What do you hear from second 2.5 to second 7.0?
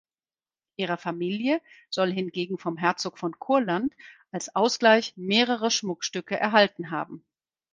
vom Herzog von Kurland als Ausgleich mehrere Schmuckstücke erhalten